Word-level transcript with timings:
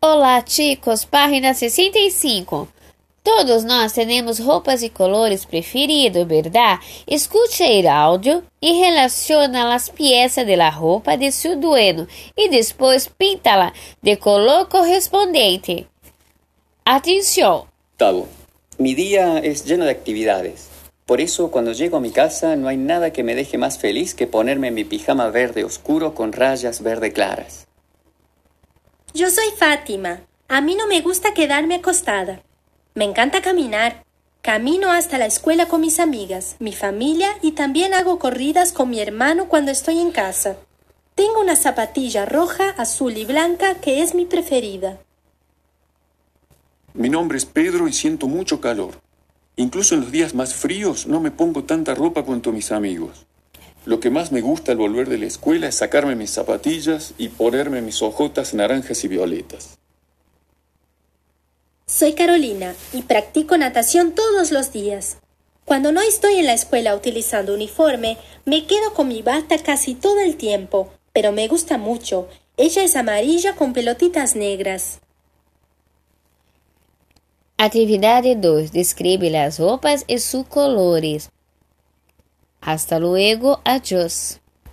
Olá, 0.00 0.40
chicos, 0.42 1.04
página 1.04 1.54
65. 1.54 2.68
Todos 3.24 3.64
nós 3.64 3.92
temos 3.92 4.38
roupas 4.38 4.80
e 4.84 4.88
colores 4.88 5.44
preferidos, 5.44 6.24
verdade? 6.24 6.86
Escute 7.04 7.64
o 7.64 7.90
áudio 7.90 8.44
e 8.62 8.74
relaciona 8.74 9.74
as 9.74 9.88
peças 9.88 10.46
da 10.46 10.70
roupa 10.70 11.16
de 11.16 11.32
seu 11.32 11.56
dueño 11.56 12.06
e 12.36 12.48
depois 12.48 13.08
píntala 13.08 13.72
de 14.00 14.14
color 14.14 14.68
correspondente. 14.68 15.88
Atenção! 16.84 17.66
Octavo. 17.94 18.28
Mi 18.78 18.94
día 18.94 19.40
es 19.40 19.64
lleno 19.64 19.84
de 19.84 19.90
actividades. 19.90 20.68
Por 21.06 21.20
eso 21.20 21.50
cuando 21.50 21.72
llego 21.72 21.96
a 21.96 22.00
mi 22.00 22.12
casa 22.12 22.54
no 22.54 22.68
hay 22.68 22.76
nada 22.76 23.10
que 23.10 23.24
me 23.24 23.34
deje 23.34 23.58
más 23.58 23.78
feliz 23.78 24.14
que 24.14 24.28
ponerme 24.28 24.70
mi 24.70 24.84
pijama 24.84 25.28
verde 25.30 25.64
oscuro 25.64 26.14
con 26.14 26.32
rayas 26.32 26.82
verde 26.84 27.12
claras. 27.12 27.67
Yo 29.18 29.30
soy 29.30 29.46
Fátima. 29.56 30.20
A 30.46 30.60
mí 30.60 30.76
no 30.76 30.86
me 30.86 31.00
gusta 31.00 31.34
quedarme 31.34 31.74
acostada. 31.74 32.40
Me 32.94 33.04
encanta 33.04 33.42
caminar. 33.42 34.04
Camino 34.42 34.92
hasta 34.92 35.18
la 35.18 35.26
escuela 35.26 35.66
con 35.66 35.80
mis 35.80 35.98
amigas, 35.98 36.54
mi 36.60 36.72
familia 36.72 37.30
y 37.42 37.50
también 37.50 37.94
hago 37.94 38.20
corridas 38.20 38.70
con 38.70 38.90
mi 38.90 39.00
hermano 39.00 39.48
cuando 39.48 39.72
estoy 39.72 39.98
en 39.98 40.12
casa. 40.12 40.54
Tengo 41.16 41.40
una 41.40 41.56
zapatilla 41.56 42.26
roja, 42.26 42.70
azul 42.76 43.16
y 43.16 43.24
blanca 43.24 43.74
que 43.80 44.02
es 44.02 44.14
mi 44.14 44.24
preferida. 44.24 45.00
Mi 46.94 47.08
nombre 47.08 47.38
es 47.38 47.44
Pedro 47.44 47.88
y 47.88 47.92
siento 47.92 48.28
mucho 48.28 48.60
calor. 48.60 49.00
Incluso 49.56 49.96
en 49.96 50.02
los 50.02 50.12
días 50.12 50.32
más 50.32 50.54
fríos 50.54 51.08
no 51.08 51.18
me 51.18 51.32
pongo 51.32 51.64
tanta 51.64 51.92
ropa 51.96 52.22
cuanto 52.22 52.52
mis 52.52 52.70
amigos. 52.70 53.26
Lo 53.88 54.00
que 54.00 54.10
más 54.10 54.32
me 54.32 54.42
gusta 54.42 54.72
al 54.72 54.76
volver 54.76 55.08
de 55.08 55.16
la 55.16 55.24
escuela 55.24 55.66
es 55.66 55.76
sacarme 55.76 56.14
mis 56.14 56.28
zapatillas 56.30 57.14
y 57.16 57.28
ponerme 57.30 57.80
mis 57.80 58.02
hojotas 58.02 58.52
naranjas 58.52 59.02
y 59.02 59.08
violetas. 59.08 59.78
Soy 61.86 62.12
Carolina 62.12 62.74
y 62.92 63.00
practico 63.00 63.56
natación 63.56 64.12
todos 64.12 64.50
los 64.50 64.72
días. 64.74 65.16
Cuando 65.64 65.90
no 65.90 66.02
estoy 66.02 66.34
en 66.34 66.44
la 66.44 66.52
escuela 66.52 66.94
utilizando 66.94 67.54
uniforme, 67.54 68.18
me 68.44 68.66
quedo 68.66 68.92
con 68.92 69.08
mi 69.08 69.22
bata 69.22 69.56
casi 69.56 69.94
todo 69.94 70.20
el 70.20 70.36
tiempo, 70.36 70.90
pero 71.14 71.32
me 71.32 71.48
gusta 71.48 71.78
mucho. 71.78 72.28
Ella 72.58 72.84
es 72.84 72.94
amarilla 72.94 73.56
con 73.56 73.72
pelotitas 73.72 74.36
negras. 74.36 75.00
Atividade 77.56 78.34
2. 78.34 78.70
Descreve 78.70 79.34
as 79.34 79.58
roupas 79.58 80.04
e 80.06 80.18
seus 80.18 80.46
colores. 80.46 81.30
Hasta 82.60 82.98
luego, 82.98 83.60
adiós. 83.64 84.40